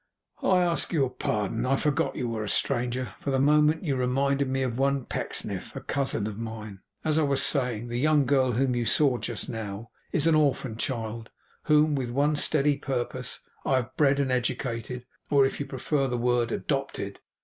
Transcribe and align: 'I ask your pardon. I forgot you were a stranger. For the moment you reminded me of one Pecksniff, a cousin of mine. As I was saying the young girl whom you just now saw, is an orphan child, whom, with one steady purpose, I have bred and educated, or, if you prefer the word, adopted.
'I 0.41 0.63
ask 0.63 0.91
your 0.93 1.11
pardon. 1.11 1.63
I 1.67 1.75
forgot 1.75 2.15
you 2.15 2.27
were 2.27 2.43
a 2.43 2.49
stranger. 2.49 3.13
For 3.19 3.29
the 3.29 3.37
moment 3.37 3.83
you 3.83 3.95
reminded 3.95 4.47
me 4.49 4.63
of 4.63 4.79
one 4.79 5.05
Pecksniff, 5.05 5.75
a 5.75 5.79
cousin 5.79 6.25
of 6.25 6.39
mine. 6.39 6.79
As 7.05 7.19
I 7.19 7.21
was 7.21 7.43
saying 7.43 7.89
the 7.89 7.99
young 7.99 8.25
girl 8.25 8.53
whom 8.53 8.73
you 8.75 8.85
just 8.85 9.47
now 9.47 9.91
saw, 10.11 10.17
is 10.17 10.25
an 10.25 10.33
orphan 10.33 10.75
child, 10.77 11.29
whom, 11.65 11.93
with 11.93 12.09
one 12.09 12.35
steady 12.35 12.77
purpose, 12.77 13.41
I 13.63 13.75
have 13.75 13.95
bred 13.95 14.17
and 14.19 14.31
educated, 14.31 15.05
or, 15.29 15.45
if 15.45 15.59
you 15.59 15.67
prefer 15.67 16.07
the 16.07 16.17
word, 16.17 16.51
adopted. 16.51 17.19